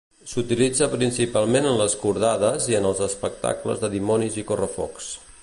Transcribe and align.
S'utilitza 0.29 0.87
principalment 0.93 1.67
en 1.73 1.77
les 1.81 1.97
cordades 2.07 2.67
i 2.73 2.79
en 2.79 2.89
els 2.93 3.03
espectacles 3.09 3.85
de 3.85 3.93
dimonis 3.99 4.41
i 4.45 4.49
correfocs. 4.53 5.17